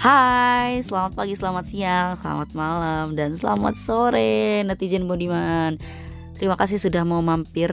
Hai, 0.00 0.80
selamat 0.80 1.12
pagi, 1.12 1.36
selamat 1.36 1.64
siang, 1.68 2.16
selamat 2.16 2.56
malam, 2.56 3.12
dan 3.12 3.36
selamat 3.36 3.76
sore 3.76 4.64
netizen 4.64 5.04
Budiman. 5.04 5.76
Terima 6.40 6.56
kasih 6.56 6.80
sudah 6.80 7.04
mau 7.04 7.20
mampir 7.20 7.68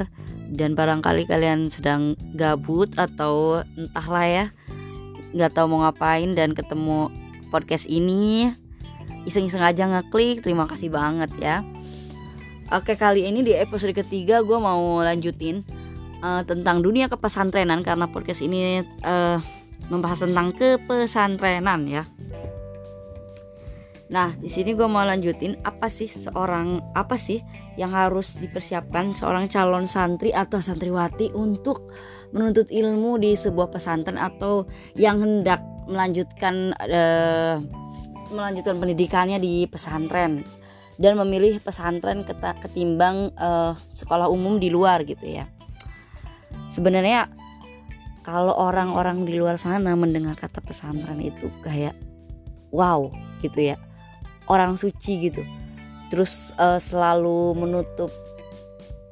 Dan 0.51 0.75
barangkali 0.75 1.23
kalian 1.23 1.71
sedang 1.71 2.19
gabut 2.35 2.91
atau 2.99 3.63
entahlah 3.79 4.27
ya 4.27 4.45
Gak 5.39 5.55
tahu 5.55 5.71
mau 5.71 5.87
ngapain 5.87 6.35
dan 6.35 6.51
ketemu 6.51 7.07
podcast 7.47 7.87
ini. 7.87 8.51
Iseng-iseng 9.23 9.63
aja 9.63 9.87
ngeklik, 9.87 10.43
terima 10.43 10.67
kasih 10.67 10.91
banget 10.91 11.31
ya. 11.39 11.63
Oke 12.75 12.99
kali 12.99 13.23
ini 13.23 13.39
di 13.39 13.55
episode 13.55 13.95
ketiga 13.95 14.43
gue 14.43 14.59
mau 14.59 14.99
lanjutin 14.99 15.63
uh, 16.19 16.43
Tentang 16.43 16.83
dunia 16.83 17.07
kepesantrenan 17.07 17.87
Karena 17.87 18.11
podcast 18.11 18.43
ini 18.43 18.83
uh, 19.07 19.39
membahas 19.87 20.27
tentang 20.27 20.51
kepesantrenan 20.51 21.87
ya 21.87 22.03
Nah, 24.07 24.31
di 24.39 24.47
sini 24.47 24.71
gue 24.71 24.87
mau 24.87 25.03
lanjutin 25.03 25.59
apa 25.67 25.91
sih 25.91 26.07
seorang 26.07 26.79
apa 26.95 27.19
sih 27.19 27.43
yang 27.75 27.91
harus 27.91 28.39
dipersiapkan 28.39 29.11
seorang 29.11 29.51
calon 29.51 29.83
santri 29.83 30.31
atau 30.31 30.63
santriwati 30.63 31.35
untuk 31.35 31.91
menuntut 32.31 32.71
ilmu 32.71 33.19
di 33.19 33.35
sebuah 33.35 33.67
pesantren 33.67 34.15
atau 34.15 34.63
yang 34.95 35.19
hendak 35.19 35.59
melanjutkan 35.91 36.71
uh, 36.87 37.59
melanjutkan 38.31 38.79
pendidikannya 38.79 39.43
di 39.43 39.67
pesantren 39.67 40.43
dan 40.95 41.19
memilih 41.19 41.59
pesantren 41.59 42.23
ketimbang 42.63 43.35
uh, 43.35 43.75
sekolah 43.91 44.31
umum 44.31 44.55
di 44.55 44.71
luar 44.71 45.03
gitu 45.03 45.27
ya. 45.27 45.51
Sebenarnya 46.71 47.27
kalau 48.23 48.55
orang-orang 48.55 49.27
di 49.27 49.35
luar 49.35 49.59
sana 49.59 49.95
mendengar 49.99 50.39
kata 50.39 50.63
pesantren 50.63 51.19
itu 51.19 51.51
kayak 51.63 51.95
wow 52.71 53.07
gitu 53.43 53.71
ya 53.71 53.77
orang 54.47 54.75
suci 54.79 55.31
gitu. 55.31 55.43
Terus 56.07 56.55
uh, 56.55 56.79
selalu 56.79 57.55
menutup 57.55 58.11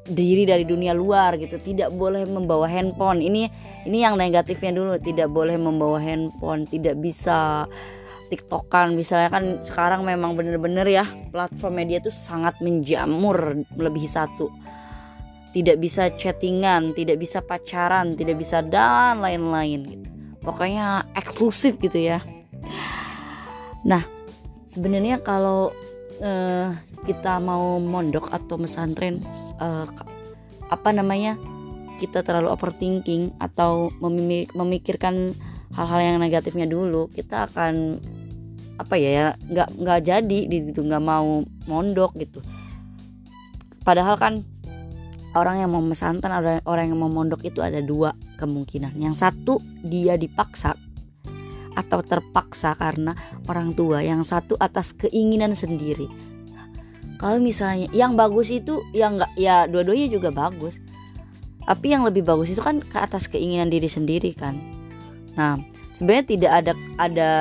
diri 0.05 0.45
dari 0.45 0.63
dunia 0.63 0.93
luar 0.93 1.35
gitu. 1.41 1.57
Tidak 1.57 1.91
boleh 1.93 2.23
membawa 2.29 2.69
handphone. 2.69 3.19
Ini 3.19 3.49
ini 3.89 3.97
yang 4.01 4.15
negatifnya 4.15 4.71
dulu. 4.75 4.95
Tidak 5.01 5.27
boleh 5.27 5.57
membawa 5.57 5.97
handphone. 5.99 6.69
Tidak 6.69 6.95
bisa 7.01 7.65
tiktokan. 8.29 8.93
Misalnya 8.95 9.29
kan 9.29 9.43
sekarang 9.61 10.01
memang 10.05 10.33
bener-bener 10.37 10.85
ya 10.87 11.05
platform 11.29 11.83
media 11.83 12.01
tuh 12.01 12.13
sangat 12.13 12.57
menjamur 12.61 13.65
lebih 13.75 14.05
satu. 14.05 14.49
Tidak 15.55 15.79
bisa 15.79 16.11
chattingan 16.19 16.91
tidak 16.91 17.15
bisa 17.15 17.39
pacaran 17.39 18.19
tidak 18.19 18.43
bisa 18.43 18.59
dan 18.59 19.23
lain-lain 19.23 19.87
gitu. 19.87 20.07
Pokoknya 20.43 21.07
eksklusif 21.15 21.79
gitu 21.79 21.95
ya. 21.95 22.19
Nah 23.87 24.14
sebenarnya 24.75 25.23
kalau 25.23 25.71
uh, 26.19 26.75
kita 27.07 27.39
mau 27.39 27.79
mondok 27.79 28.27
atau 28.35 28.59
mesantren 28.59 29.23
uh, 29.63 29.87
apa 30.67 30.89
namanya 30.91 31.39
kita 31.95 32.19
terlalu 32.27 32.51
overthinking 32.51 33.31
atau 33.39 33.87
memikirkan 34.51 35.31
hal-hal 35.71 35.99
yang 36.03 36.17
negatifnya 36.19 36.67
dulu 36.67 37.07
kita 37.15 37.47
akan 37.47 38.03
apa 38.75 38.99
ya 38.99 39.39
nggak 39.47 39.79
nggak 39.79 39.99
jadi 40.03 40.39
gitu 40.51 40.83
nggak 40.83 40.99
mau 40.99 41.47
mondok 41.71 42.11
gitu. 42.19 42.43
Padahal 43.87 44.19
kan 44.19 44.43
orang 45.39 45.63
yang 45.63 45.71
mau 45.71 45.79
mesantren 45.79 46.35
ada 46.35 46.59
orang 46.67 46.91
yang 46.91 46.99
mau 46.99 47.07
mondok 47.07 47.47
itu 47.47 47.63
ada 47.63 47.79
dua 47.79 48.11
kemungkinan. 48.35 48.99
Yang 48.99 49.23
satu 49.23 49.63
dia 49.87 50.19
dipaksa 50.19 50.75
atau 51.85 52.01
terpaksa 52.01 52.73
karena 52.73 53.13
orang 53.45 53.77
tua, 53.77 54.01
yang 54.01 54.25
satu 54.25 54.57
atas 54.57 54.91
keinginan 54.97 55.53
sendiri. 55.53 56.09
Kalau 57.15 57.39
misalnya 57.39 57.87
yang 57.95 58.19
bagus 58.19 58.51
itu 58.51 58.83
yang 58.91 59.17
enggak 59.17 59.31
ya 59.39 59.65
dua-duanya 59.69 60.07
juga 60.11 60.29
bagus. 60.35 60.81
Tapi 61.65 61.87
yang 61.89 62.05
lebih 62.05 62.21
bagus 62.21 62.53
itu 62.53 62.61
kan 62.61 62.77
ke 62.83 62.97
atas 62.99 63.25
keinginan 63.25 63.73
diri 63.73 63.89
sendiri 63.89 64.35
kan. 64.37 64.61
Nah, 65.33 65.57
sebenarnya 65.97 66.25
tidak 66.29 66.51
ada 66.51 66.73
ada 67.01 67.31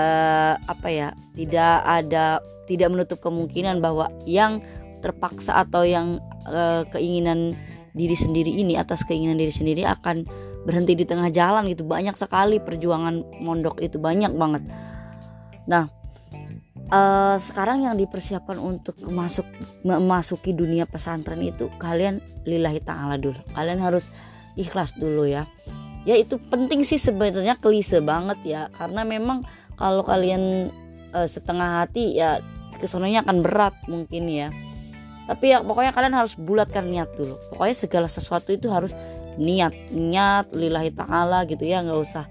apa 0.65 0.89
ya? 0.89 1.09
Tidak 1.37 1.75
ada 1.85 2.41
tidak 2.65 2.89
menutup 2.89 3.21
kemungkinan 3.21 3.85
bahwa 3.85 4.09
yang 4.25 4.65
terpaksa 5.05 5.61
atau 5.61 5.85
yang 5.85 6.17
e, 6.49 6.89
keinginan 6.89 7.53
diri 7.93 8.17
sendiri 8.17 8.49
ini 8.49 8.81
atas 8.81 9.05
keinginan 9.05 9.37
diri 9.37 9.53
sendiri 9.53 9.85
akan 9.85 10.25
berhenti 10.65 10.97
di 10.97 11.05
tengah 11.05 11.29
jalan 11.31 11.69
gitu. 11.71 11.85
Banyak 11.85 12.17
sekali 12.17 12.59
perjuangan 12.59 13.41
mondok 13.41 13.81
itu 13.85 14.01
banyak 14.01 14.33
banget. 14.35 14.65
Nah 15.69 15.89
uh, 16.91 17.37
sekarang 17.39 17.87
yang 17.87 17.95
dipersiapkan 17.97 18.59
untuk 18.59 18.99
masuk 19.07 19.47
memasuki 19.87 20.53
dunia 20.53 20.85
pesantren 20.85 21.41
itu 21.41 21.71
kalian 21.81 22.21
lillahi 22.45 22.81
ta'ala 22.83 23.17
dulu. 23.17 23.39
Kalian 23.55 23.81
harus 23.81 24.11
ikhlas 24.59 24.93
dulu 24.97 25.25
ya. 25.25 25.49
Ya 26.05 26.21
itu 26.21 26.37
penting 26.53 26.85
sih 26.85 27.01
sebetulnya 27.01 27.57
klise 27.57 28.05
banget 28.05 28.39
ya. 28.45 28.63
Karena 28.77 29.07
memang 29.07 29.45
kalau 29.81 30.05
kalian 30.05 30.69
uh, 31.17 31.29
setengah 31.29 31.85
hati 31.85 32.21
ya 32.21 32.45
kesononya 32.79 33.25
akan 33.25 33.41
berat 33.41 33.75
mungkin 33.89 34.29
ya. 34.29 34.53
Tapi 35.25 35.57
ya 35.57 35.65
pokoknya 35.65 35.97
kalian 35.97 36.13
harus 36.13 36.37
bulatkan 36.37 36.85
niat 36.85 37.09
dulu. 37.17 37.41
Pokoknya 37.49 37.77
segala 37.77 38.09
sesuatu 38.13 38.53
itu 38.53 38.69
harus 38.69 38.93
niat 39.41 39.75
niat 39.91 40.53
lillahi 40.55 40.91
ta'ala 40.95 41.47
gitu 41.51 41.65
ya 41.65 41.83
nggak 41.85 42.01
usah. 42.01 42.27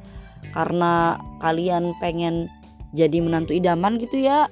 Karena 0.53 1.17
kalian 1.41 1.97
pengen 1.97 2.51
jadi 2.93 3.17
menantu 3.23 3.57
idaman 3.57 3.97
gitu 3.97 4.21
ya 4.21 4.47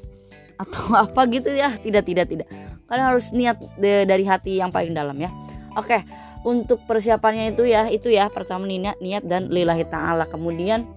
atau 0.58 0.94
apa 1.06 1.28
gitu 1.30 1.52
ya 1.52 1.76
tidak 1.80 2.08
tidak 2.08 2.28
tidak. 2.30 2.48
Kalian 2.90 3.08
harus 3.08 3.32
niat 3.32 3.58
dari 3.80 4.28
hati 4.28 4.60
yang 4.60 4.70
paling 4.74 4.92
dalam 4.92 5.16
ya. 5.16 5.32
Oke 5.80 6.04
untuk 6.42 6.82
persiapannya 6.90 7.54
itu 7.54 7.64
ya 7.70 7.88
itu 7.88 8.10
ya. 8.10 8.28
Pertama 8.34 8.66
niat 8.66 8.98
niat 8.98 9.24
dan 9.26 9.50
lillahi 9.50 9.86
ta'ala. 9.86 10.26
Kemudian 10.26 10.90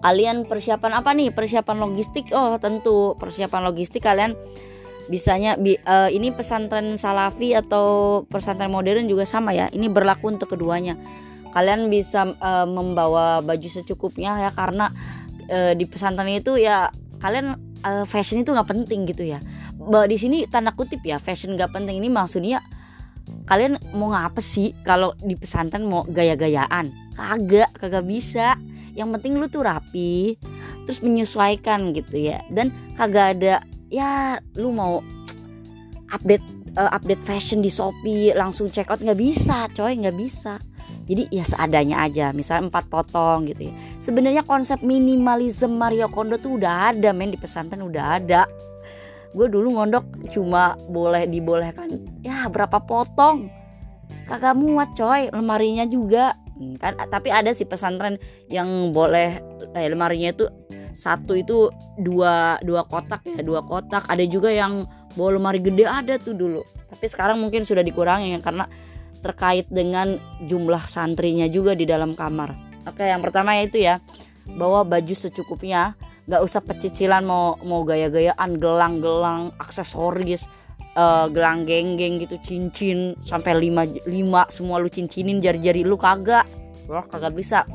kalian 0.00 0.46
persiapan 0.46 1.02
apa 1.02 1.10
nih? 1.12 1.34
Persiapan 1.34 1.76
logistik? 1.82 2.30
Oh 2.30 2.54
tentu. 2.62 3.18
Persiapan 3.18 3.60
logistik 3.66 4.06
kalian 4.06 4.38
bisanya 5.08 5.60
bi, 5.60 5.76
uh, 5.84 6.08
ini 6.08 6.32
pesantren 6.32 6.96
salafi 6.96 7.52
atau 7.52 8.22
pesantren 8.28 8.72
modern 8.72 9.04
juga 9.04 9.28
sama 9.28 9.52
ya. 9.52 9.68
Ini 9.68 9.92
berlaku 9.92 10.32
untuk 10.32 10.56
keduanya. 10.56 10.96
Kalian 11.54 11.86
bisa 11.92 12.34
uh, 12.42 12.66
membawa 12.66 13.38
baju 13.44 13.68
secukupnya 13.68 14.48
ya 14.48 14.50
karena 14.50 14.90
uh, 15.52 15.72
di 15.76 15.86
pesantren 15.86 16.32
itu 16.32 16.58
ya 16.58 16.90
kalian 17.22 17.54
uh, 17.84 18.04
fashion 18.08 18.42
itu 18.42 18.50
nggak 18.50 18.68
penting 18.68 19.06
gitu 19.06 19.22
ya. 19.22 19.38
Di 19.84 20.16
sini 20.16 20.48
tanda 20.48 20.72
kutip 20.72 21.04
ya 21.04 21.20
fashion 21.20 21.54
nggak 21.54 21.70
penting. 21.76 22.00
Ini 22.00 22.08
maksudnya 22.08 22.64
kalian 23.44 23.76
mau 23.92 24.12
ngapa 24.12 24.40
sih 24.40 24.72
kalau 24.82 25.12
di 25.20 25.36
pesantren 25.36 25.84
mau 25.84 26.02
gaya-gayaan? 26.08 26.90
Kagak 27.14 27.70
kagak 27.76 28.08
bisa. 28.08 28.56
Yang 28.94 29.18
penting 29.18 29.42
lu 29.42 29.50
tuh 29.50 29.66
rapi 29.66 30.38
terus 30.86 31.02
menyesuaikan 31.02 31.90
gitu 31.92 32.14
ya. 32.14 32.40
Dan 32.46 32.70
kagak 32.94 33.38
ada 33.38 33.66
ya 33.92 34.40
lu 34.56 34.72
mau 34.72 35.00
update 36.12 36.44
uh, 36.78 36.90
update 36.94 37.22
fashion 37.24 37.62
di 37.62 37.70
Shopee 37.70 38.34
langsung 38.34 38.70
check 38.70 38.90
out 38.90 39.00
nggak 39.02 39.18
bisa 39.18 39.70
coy 39.72 39.94
nggak 39.98 40.16
bisa. 40.16 40.60
Jadi 41.04 41.28
ya 41.28 41.44
seadanya 41.44 42.00
aja 42.00 42.32
misalnya 42.32 42.72
empat 42.72 42.88
potong 42.88 43.44
gitu 43.48 43.68
ya. 43.68 43.74
Sebenarnya 44.00 44.40
konsep 44.44 44.80
minimalism 44.80 45.76
Mario 45.76 46.08
Kondo 46.08 46.40
tuh 46.40 46.56
udah 46.56 46.92
ada 46.92 47.12
men 47.12 47.32
di 47.32 47.36
pesantren 47.36 47.84
udah 47.84 48.20
ada. 48.20 48.48
Gue 49.34 49.50
dulu 49.50 49.76
ngondok 49.76 50.30
cuma 50.32 50.78
boleh 50.88 51.28
dibolehkan 51.28 52.00
ya 52.24 52.48
berapa 52.48 52.80
potong? 52.80 53.52
Kagak 54.24 54.56
muat 54.56 54.96
coy 54.96 55.28
lemarinya 55.28 55.84
juga. 55.84 56.32
Hmm, 56.54 56.78
kan 56.78 56.96
tapi 57.10 57.34
ada 57.34 57.50
sih 57.50 57.66
pesantren 57.66 58.16
yang 58.46 58.94
boleh 58.94 59.42
eh, 59.74 59.88
lemarinya 59.90 60.30
itu 60.32 60.46
satu 60.94 61.34
itu 61.34 61.68
dua 61.98 62.58
dua 62.62 62.86
kotak 62.86 63.26
ya 63.26 63.42
dua 63.42 63.60
kotak. 63.66 64.06
Ada 64.08 64.24
juga 64.30 64.48
yang 64.50 64.86
bawa 65.18 65.38
lemari 65.38 65.60
gede 65.60 65.84
ada 65.86 66.18
tuh 66.18 66.34
dulu. 66.34 66.62
Tapi 66.90 67.06
sekarang 67.10 67.42
mungkin 67.42 67.66
sudah 67.66 67.82
dikurangi 67.82 68.34
ya 68.34 68.40
karena 68.40 68.70
terkait 69.20 69.66
dengan 69.72 70.20
jumlah 70.46 70.86
santrinya 70.86 71.50
juga 71.50 71.74
di 71.74 71.88
dalam 71.88 72.14
kamar. 72.14 72.54
Oke 72.86 73.08
yang 73.08 73.24
pertama 73.24 73.56
yaitu 73.56 73.82
ya 73.82 73.98
bawa 74.54 74.86
baju 74.86 75.14
secukupnya. 75.14 75.98
Nggak 76.24 76.40
usah 76.40 76.60
pecicilan 76.64 77.20
mau 77.20 77.60
mau 77.66 77.84
gaya-gayaan 77.84 78.56
gelang-gelang 78.56 79.52
aksesoris 79.60 80.48
uh, 80.96 81.28
gelang 81.28 81.68
geng-geng 81.68 82.16
gitu 82.16 82.40
cincin 82.40 83.12
sampai 83.28 83.60
lima 83.60 83.84
lima 84.08 84.48
semua 84.48 84.80
lu 84.80 84.88
cincinin 84.88 85.42
jari-jari 85.42 85.84
lu 85.84 86.00
kagak. 86.00 86.48
Loh 86.88 87.04
kagak 87.08 87.36
bisa. 87.36 87.68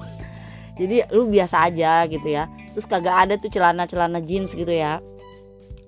Jadi 0.80 1.04
lu 1.12 1.28
biasa 1.28 1.68
aja 1.68 2.08
gitu 2.08 2.24
ya 2.32 2.48
terus 2.80 2.88
kagak 2.88 3.28
ada 3.28 3.36
tuh 3.36 3.52
celana-celana 3.52 4.24
jeans 4.24 4.56
gitu 4.56 4.72
ya. 4.72 5.04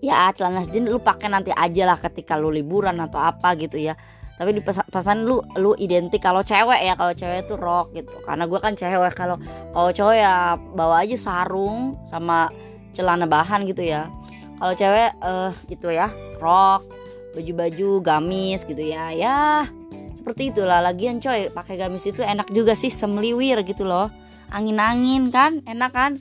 Ya 0.03 0.27
celana 0.35 0.67
jeans 0.67 0.91
lu 0.91 0.99
pakai 0.99 1.31
nanti 1.31 1.55
aja 1.55 1.87
lah 1.87 1.95
ketika 1.95 2.35
lu 2.35 2.51
liburan 2.51 2.99
atau 2.99 3.15
apa 3.15 3.55
gitu 3.55 3.79
ya. 3.79 3.95
Tapi 4.35 4.59
di 4.59 4.61
pesan 4.67 5.23
lu 5.23 5.39
lu 5.55 5.71
identik 5.79 6.19
kalau 6.19 6.43
cewek 6.43 6.83
ya 6.83 6.99
kalau 6.99 7.15
cewek 7.15 7.47
tuh 7.47 7.55
rok 7.55 7.95
gitu. 7.95 8.11
Karena 8.27 8.43
gue 8.43 8.59
kan 8.59 8.75
cewek 8.75 9.15
kalau 9.15 9.39
kalau 9.71 9.87
cowok 9.95 10.15
ya 10.19 10.59
bawa 10.75 11.07
aja 11.07 11.15
sarung 11.15 11.95
sama 12.03 12.51
celana 12.91 13.23
bahan 13.23 13.63
gitu 13.71 13.87
ya. 13.87 14.11
Kalau 14.59 14.75
cewek 14.75 15.15
uh, 15.23 15.55
gitu 15.71 15.95
ya 15.95 16.11
rok 16.43 16.83
baju-baju 17.31 18.03
gamis 18.03 18.67
gitu 18.67 18.83
ya. 18.83 19.15
Ya 19.15 19.63
seperti 20.11 20.51
itulah. 20.51 20.83
Lagian 20.83 21.23
coy 21.23 21.47
pakai 21.55 21.79
gamis 21.79 22.03
itu 22.03 22.19
enak 22.19 22.51
juga 22.51 22.75
sih 22.75 22.91
semliwir 22.91 23.63
gitu 23.63 23.87
loh. 23.87 24.11
Angin-angin 24.51 25.31
kan 25.31 25.63
enak 25.63 25.95
kan 25.95 26.19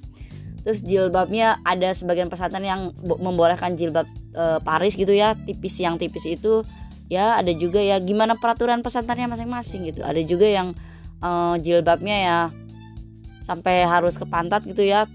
terus 0.60 0.84
jilbabnya 0.84 1.60
ada 1.64 1.92
sebagian 1.96 2.28
pesantren 2.28 2.64
yang 2.64 2.92
membolehkan 3.00 3.74
jilbab 3.80 4.04
e, 4.36 4.44
Paris 4.60 4.92
gitu 4.92 5.10
ya 5.10 5.32
tipis 5.48 5.80
yang 5.80 5.96
tipis 5.96 6.28
itu 6.28 6.60
ya 7.08 7.40
ada 7.40 7.50
juga 7.56 7.80
ya 7.80 7.96
gimana 7.98 8.36
peraturan 8.36 8.84
pesantrennya 8.84 9.30
masing-masing 9.30 9.88
gitu. 9.88 10.04
Ada 10.04 10.20
juga 10.22 10.46
yang 10.46 10.76
e, 11.18 11.30
jilbabnya 11.64 12.16
ya 12.20 12.38
sampai 13.48 13.88
harus 13.88 14.20
ke 14.20 14.28
pantat 14.28 14.62
gitu 14.68 14.84
ya. 14.84 15.08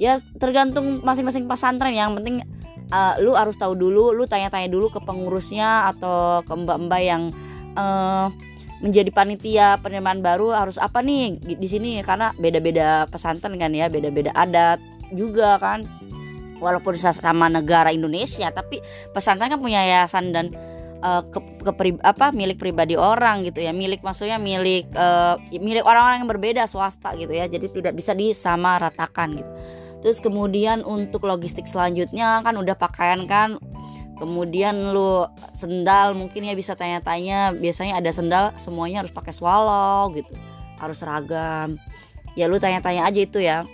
Ya 0.00 0.18
tergantung 0.38 1.02
masing-masing 1.04 1.46
pesantren 1.46 1.94
yang 1.94 2.14
penting 2.18 2.42
uh, 2.92 3.14
lu 3.24 3.32
harus 3.32 3.56
tahu 3.56 3.72
dulu 3.74 4.12
lu 4.12 4.28
tanya-tanya 4.28 4.68
dulu 4.68 4.92
ke 4.92 5.00
pengurusnya 5.02 5.96
atau 5.96 6.44
ke 6.44 6.52
mbak-mbak 6.52 7.02
yang 7.02 7.22
uh, 7.74 8.28
menjadi 8.84 9.10
panitia 9.14 9.78
penerimaan 9.78 10.20
baru 10.20 10.52
harus 10.52 10.76
apa 10.76 11.00
nih 11.00 11.38
di 11.38 11.68
sini 11.70 12.02
karena 12.02 12.34
beda-beda 12.36 13.06
pesantren 13.08 13.54
kan 13.56 13.70
ya 13.72 13.86
beda-beda 13.86 14.34
adat 14.34 14.82
juga 15.14 15.60
kan. 15.60 15.84
Walaupun 16.62 16.94
sama 16.94 17.50
negara 17.50 17.90
Indonesia 17.90 18.46
tapi 18.54 18.78
pesantren 19.10 19.50
kan 19.50 19.58
punya 19.58 19.82
yayasan 19.82 20.30
dan 20.30 20.54
uh, 21.02 21.26
ke, 21.26 21.42
ke 21.58 21.72
pri, 21.74 21.90
apa 22.06 22.30
milik 22.30 22.62
pribadi 22.62 22.94
orang 22.94 23.42
gitu 23.42 23.58
ya. 23.58 23.74
Milik 23.74 24.00
maksudnya 24.06 24.38
milik 24.38 24.86
uh, 24.94 25.36
milik 25.50 25.82
orang-orang 25.82 26.22
yang 26.22 26.30
berbeda 26.30 26.62
swasta 26.70 27.18
gitu 27.18 27.34
ya. 27.34 27.50
Jadi 27.50 27.66
tidak 27.66 27.98
bisa 27.98 28.14
disamaratakan 28.14 29.42
gitu. 29.42 29.50
Terus 30.06 30.18
kemudian 30.22 30.86
untuk 30.86 31.26
logistik 31.26 31.66
selanjutnya 31.66 32.42
kan 32.46 32.54
udah 32.54 32.78
pakaian 32.78 33.26
kan. 33.26 33.58
Kemudian 34.22 34.94
lu 34.94 35.26
sendal 35.50 36.14
mungkin 36.14 36.46
ya 36.46 36.54
bisa 36.54 36.78
tanya-tanya. 36.78 37.58
Biasanya 37.58 37.98
ada 37.98 38.10
sendal 38.14 38.44
semuanya 38.62 39.02
harus 39.02 39.10
pakai 39.10 39.34
swallow 39.34 40.14
gitu. 40.14 40.30
Harus 40.78 41.02
seragam. 41.02 41.74
Ya 42.38 42.46
lu 42.46 42.62
tanya-tanya 42.62 43.02
aja 43.02 43.18
itu 43.18 43.42
ya 43.42 43.66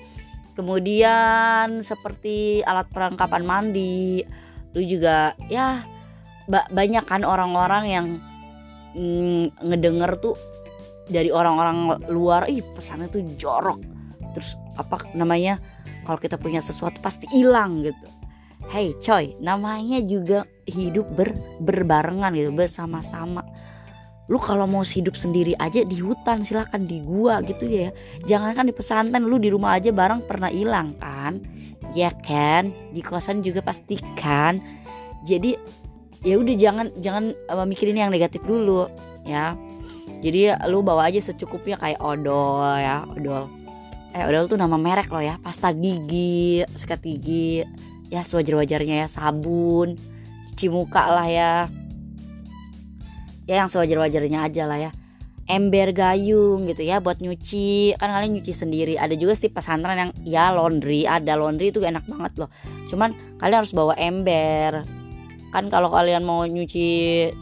kemudian 0.59 1.87
seperti 1.87 2.67
alat 2.67 2.91
perlengkapan 2.91 3.47
mandi 3.47 4.27
lu 4.75 4.83
juga 4.83 5.39
ya 5.47 5.87
banyak 6.51 7.07
kan 7.07 7.23
orang-orang 7.23 7.85
yang 7.87 8.07
mm, 8.99 9.63
ngedenger 9.63 10.19
tuh 10.19 10.35
dari 11.07 11.31
orang-orang 11.31 12.03
luar 12.11 12.51
ih 12.51 12.61
pesannya 12.75 13.07
tuh 13.07 13.23
jorok. 13.39 13.79
Terus 14.35 14.59
apa 14.75 15.09
namanya 15.15 15.63
kalau 16.03 16.19
kita 16.19 16.35
punya 16.37 16.59
sesuatu 16.59 16.99
pasti 16.99 17.31
hilang 17.31 17.87
gitu. 17.87 18.09
Hey 18.69 18.93
coy 18.99 19.39
namanya 19.41 20.03
juga 20.03 20.45
hidup 20.69 21.09
ber 21.15 21.33
berbarengan 21.63 22.35
gitu 22.37 22.53
bersama-sama 22.53 23.47
lu 24.29 24.37
kalau 24.37 24.69
mau 24.69 24.85
hidup 24.85 25.17
sendiri 25.17 25.57
aja 25.57 25.81
di 25.85 25.97
hutan 26.05 26.45
silahkan 26.45 26.85
di 26.85 27.01
gua 27.01 27.41
gitu 27.45 27.65
ya. 27.65 27.89
Jangan 28.29 28.53
kan 28.53 28.65
di 28.69 28.75
pesantren 28.77 29.25
lu 29.25 29.41
di 29.41 29.49
rumah 29.49 29.81
aja 29.81 29.89
barang 29.89 30.29
pernah 30.29 30.53
hilang 30.53 30.93
kan? 31.01 31.41
Ya 31.97 32.13
kan? 32.13 32.71
Di 32.93 33.01
kosan 33.01 33.41
juga 33.41 33.65
pastikan 33.65 34.61
jadi 35.27 35.59
ya 36.23 36.39
udah 36.39 36.55
jangan 36.59 36.87
jangan 36.99 37.35
uh, 37.51 37.67
mikirin 37.67 37.99
yang 37.99 38.13
negatif 38.13 38.43
dulu 38.47 38.87
ya. 39.27 39.59
Jadi 40.19 40.51
lu 40.67 40.83
bawa 40.83 41.07
aja 41.11 41.23
secukupnya 41.23 41.79
kayak 41.79 42.03
odol 42.03 42.63
ya 42.79 43.07
odol. 43.07 43.47
Eh 44.15 44.25
odol 44.27 44.51
tuh 44.51 44.59
nama 44.59 44.75
merek 44.75 45.11
loh 45.13 45.23
ya 45.23 45.39
pasta 45.39 45.71
gigi 45.71 46.65
sikat 46.75 47.01
gigi 47.05 47.63
ya 48.09 48.25
sewajar-wajarnya 48.25 49.05
ya 49.05 49.09
sabun 49.09 49.95
cuci 50.59 50.67
muka 50.75 51.07
lah 51.07 51.29
ya 51.31 51.53
ya 53.49 53.65
yang 53.65 53.73
sewajar-wajarnya 53.73 54.45
aja 54.45 54.69
lah 54.69 54.79
ya. 54.79 54.91
Ember 55.49 55.97
gayung 55.97 56.69
gitu 56.69 56.85
ya 56.85 57.01
buat 57.01 57.25
nyuci. 57.25 57.97
Kan 57.97 58.13
kalian 58.13 58.37
nyuci 58.37 58.53
sendiri. 58.53 58.95
Ada 59.01 59.17
juga 59.17 59.33
sih 59.33 59.49
pesantren 59.49 59.97
yang 59.97 60.11
ya 60.29 60.53
laundry. 60.53 61.09
Ada 61.09 61.41
laundry 61.41 61.73
itu 61.73 61.81
enak 61.81 62.05
banget 62.05 62.37
loh. 62.45 62.53
Cuman 62.93 63.17
kalian 63.41 63.65
harus 63.65 63.73
bawa 63.73 63.97
ember. 63.97 64.85
Kan 65.49 65.73
kalau 65.73 65.89
kalian 65.89 66.29
mau 66.29 66.45
nyuci 66.45 66.89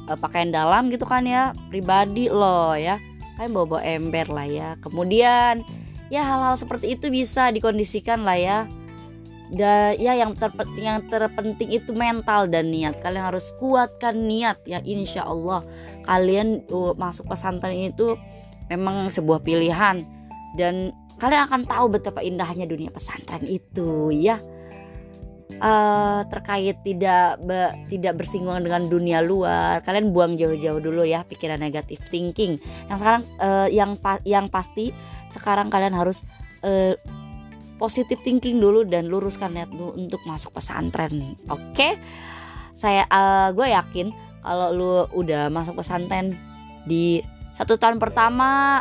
uh, 0.07 0.15
pakaian 0.15 0.55
dalam 0.55 0.87
gitu 0.95 1.03
kan 1.03 1.27
ya 1.27 1.51
pribadi 1.67 2.31
loh 2.31 2.79
ya. 2.79 3.03
Kalian 3.35 3.51
bawa 3.51 3.67
bawa 3.75 3.83
ember 3.83 4.27
lah 4.31 4.47
ya. 4.47 4.69
Kemudian 4.79 5.67
ya 6.07 6.23
hal-hal 6.23 6.55
seperti 6.55 6.95
itu 6.95 7.11
bisa 7.11 7.51
dikondisikan 7.51 8.23
lah 8.23 8.39
ya. 8.39 8.59
Dan 9.51 9.99
ya 9.99 10.15
yang 10.15 10.35
terpenting 10.39 10.87
yang 10.87 11.03
terpenting 11.11 11.75
itu 11.75 11.91
mental 11.91 12.47
dan 12.47 12.71
niat. 12.71 13.03
Kalian 13.03 13.35
harus 13.35 13.51
kuatkan 13.59 14.15
niat 14.31 14.63
ya 14.63 14.79
insya 14.87 15.27
Allah 15.27 15.67
kalian 16.07 16.65
uh, 16.71 16.95
masuk 16.95 17.27
pesantren 17.27 17.93
itu 17.93 18.15
memang 18.71 19.11
sebuah 19.13 19.43
pilihan. 19.43 20.07
Dan 20.57 20.95
kalian 21.21 21.45
akan 21.51 21.63
tahu 21.69 21.87
betapa 21.93 22.25
indahnya 22.25 22.65
dunia 22.65 22.89
pesantren 22.95 23.45
itu 23.45 24.15
ya. 24.15 24.41
Uh, 25.57 26.21
terkait 26.29 26.77
tidak 26.85 27.41
be, 27.41 27.73
tidak 27.89 28.21
bersinggungan 28.21 28.61
dengan 28.61 28.93
dunia 28.93 29.25
luar 29.25 29.81
kalian 29.89 30.13
buang 30.13 30.37
jauh-jauh 30.37 30.85
dulu 30.85 31.01
ya 31.07 31.25
pikiran 31.25 31.57
negatif 31.57 31.97
thinking. 32.13 32.61
Yang 32.93 32.99
sekarang 33.01 33.23
uh, 33.41 33.69
yang 33.73 33.97
pa, 33.97 34.21
yang 34.29 34.53
pasti 34.53 34.93
sekarang 35.33 35.73
kalian 35.73 35.97
harus 35.97 36.21
uh, 36.61 36.93
positif 37.81 38.21
thinking 38.21 38.61
dulu 38.61 38.85
dan 38.85 39.09
luruskan 39.09 39.57
niat 39.57 39.73
dulu 39.73 39.97
untuk 39.97 40.21
masuk 40.29 40.53
pesantren 40.53 41.41
oke? 41.49 41.73
Okay? 41.73 41.97
saya 42.77 43.09
uh, 43.09 43.49
gue 43.57 43.73
yakin 43.73 44.13
kalau 44.47 44.69
lu 44.71 44.93
udah 45.19 45.51
masuk 45.51 45.83
pesantren 45.83 46.39
di 46.87 47.19
satu 47.59 47.75
tahun 47.75 47.99
pertama 47.99 48.79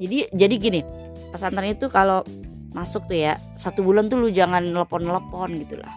jadi 0.00 0.32
jadi 0.32 0.54
gini 0.56 0.80
pesantren 1.28 1.76
itu 1.76 1.92
kalau 1.92 2.24
masuk 2.72 3.04
tuh 3.04 3.18
ya 3.20 3.36
satu 3.60 3.84
bulan 3.84 4.08
tuh 4.08 4.16
lu 4.24 4.32
jangan 4.32 4.64
telepon-telepon 4.64 5.60
gitu 5.60 5.76
lah 5.76 5.92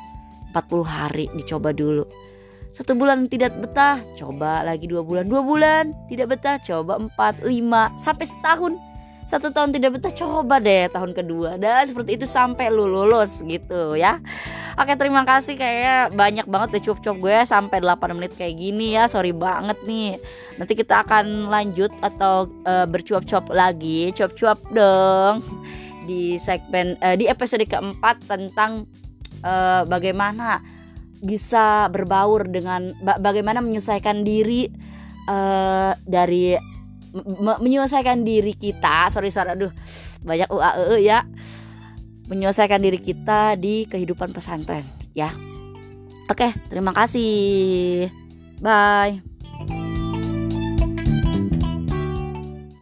40 0.54 0.86
hari 0.86 1.26
dicoba 1.34 1.74
dulu. 1.74 2.06
Satu 2.74 2.98
bulan 2.98 3.30
tidak 3.30 3.54
betah 3.58 4.02
coba 4.18 4.66
lagi 4.66 4.86
dua 4.90 5.02
bulan. 5.06 5.26
Dua 5.30 5.42
bulan 5.42 5.94
tidak 6.10 6.38
betah 6.38 6.58
coba 6.62 7.02
empat 7.02 7.42
lima 7.46 7.94
sampai 7.98 8.26
setahun 8.30 8.78
satu 9.26 9.50
tahun 9.50 9.72
tidak 9.74 10.00
betah 10.00 10.14
coba 10.14 10.60
deh 10.60 10.88
tahun 10.92 11.12
kedua. 11.16 11.56
Dan 11.58 11.88
seperti 11.88 12.20
itu 12.20 12.26
sampai 12.28 12.70
lu 12.70 12.86
lulus 12.86 13.42
gitu 13.44 13.96
ya. 13.96 14.20
Oke 14.74 14.98
terima 14.98 15.22
kasih 15.22 15.54
kayak 15.54 16.18
banyak 16.18 16.50
banget 16.50 16.70
deh 16.78 16.84
cuap-cuap 16.90 17.18
gue 17.22 17.38
sampai 17.46 17.78
8 17.78 18.18
menit 18.18 18.34
kayak 18.34 18.58
gini 18.58 18.98
ya. 18.98 19.06
Sorry 19.06 19.32
banget 19.32 19.78
nih. 19.86 20.18
Nanti 20.58 20.74
kita 20.74 21.06
akan 21.06 21.50
lanjut 21.50 21.94
atau 22.02 22.50
uh, 22.66 22.86
bercuap-cuap 22.90 23.54
lagi. 23.54 24.10
Cuap-cuap 24.18 24.60
dong. 24.74 25.46
Di 26.04 26.42
segmen 26.42 27.00
uh, 27.00 27.16
di 27.16 27.30
episode 27.30 27.64
keempat 27.64 28.28
tentang 28.28 28.90
uh, 29.46 29.88
bagaimana 29.88 30.60
bisa 31.24 31.88
berbaur 31.88 32.52
dengan 32.52 32.92
ba 33.00 33.16
bagaimana 33.16 33.64
menyelesaikan 33.64 34.28
diri 34.28 34.68
uh, 35.32 35.96
dari 36.04 36.73
me 37.14 37.54
menyelesaikan 37.62 38.26
diri 38.26 38.58
kita. 38.58 39.08
Sorry 39.14 39.30
sorry 39.30 39.54
aduh. 39.54 39.72
Banyak 40.26 40.50
uae 40.50 41.06
ya. 41.06 41.24
Menyelesaikan 42.28 42.82
diri 42.82 42.98
kita 42.98 43.60
di 43.60 43.86
kehidupan 43.86 44.34
pesantren 44.34 44.84
ya. 45.14 45.30
Oke 46.28 46.50
terima 46.68 46.92
kasih. 46.96 48.10
Bye 48.64 49.33